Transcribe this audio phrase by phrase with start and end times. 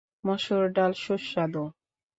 [0.23, 1.63] মসুর ডাল সুস্বাদু।